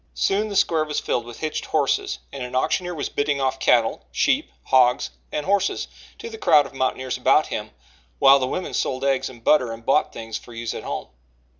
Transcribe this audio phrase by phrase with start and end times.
[0.15, 4.01] Soon the square was filled with hitched horses, and an auctioneer was bidding off cattle,
[4.11, 7.69] sheep, hogs and horses to the crowd of mountaineers about him,
[8.17, 11.09] while the women sold eggs and butter and bought things for use at home.